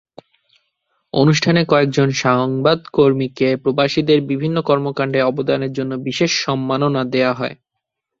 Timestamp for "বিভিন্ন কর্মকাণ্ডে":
4.21-5.19